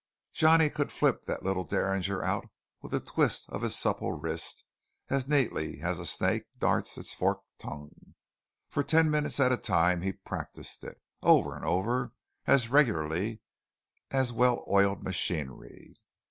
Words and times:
Johnny 0.33 0.67
could 0.71 0.91
flip 0.91 1.25
that 1.25 1.43
little 1.43 1.63
derringer 1.63 2.23
out 2.23 2.47
with 2.81 2.91
a 2.91 2.99
twist 2.99 3.45
of 3.49 3.61
his 3.61 3.77
supple 3.77 4.13
wrist 4.13 4.63
as 5.09 5.27
neatly 5.27 5.79
as 5.81 5.99
a 5.99 6.07
snake 6.07 6.45
darts 6.57 6.97
its 6.97 7.13
forked 7.13 7.45
tongue. 7.59 8.15
For 8.67 8.81
ten 8.81 9.11
minutes 9.11 9.39
at 9.39 9.51
a 9.53 9.57
time 9.57 10.01
he 10.01 10.13
practised 10.13 10.83
it, 10.83 10.99
over 11.21 11.55
and 11.55 11.63
over, 11.65 12.13
as 12.47 12.69
regularly 12.69 13.41
as 14.09 14.33
well 14.33 14.65
oiled 14.67 15.03
machinery. 15.03 15.93